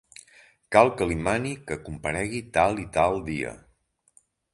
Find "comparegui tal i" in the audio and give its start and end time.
1.89-2.87